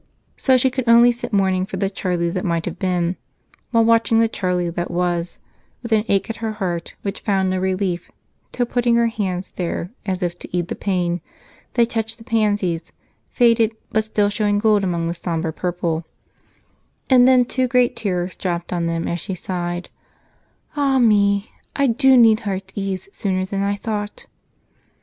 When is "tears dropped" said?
17.95-18.73